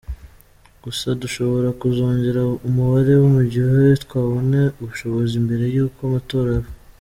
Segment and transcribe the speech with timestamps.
[0.83, 6.69] Gusa dushobora kuzongera umubare mu gihe twabona ubushobozi mbere y’uko amatora aba.